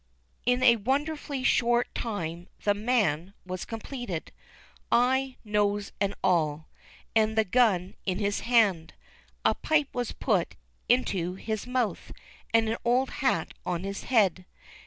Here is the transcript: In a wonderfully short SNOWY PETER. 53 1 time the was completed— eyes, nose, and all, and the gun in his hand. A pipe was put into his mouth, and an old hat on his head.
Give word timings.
In 0.47 0.63
a 0.63 0.77
wonderfully 0.77 1.43
short 1.43 1.87
SNOWY 1.93 1.93
PETER. 1.93 2.05
53 2.05 2.13
1 2.73 2.87
time 2.87 3.25
the 3.27 3.33
was 3.45 3.65
completed— 3.65 4.31
eyes, 4.91 5.35
nose, 5.45 5.91
and 6.01 6.15
all, 6.23 6.69
and 7.15 7.37
the 7.37 7.43
gun 7.43 7.93
in 8.07 8.17
his 8.17 8.39
hand. 8.39 8.95
A 9.45 9.53
pipe 9.53 9.89
was 9.93 10.11
put 10.11 10.55
into 10.89 11.35
his 11.35 11.67
mouth, 11.67 12.11
and 12.51 12.67
an 12.67 12.77
old 12.83 13.11
hat 13.21 13.53
on 13.63 13.83
his 13.83 14.05
head. 14.05 14.47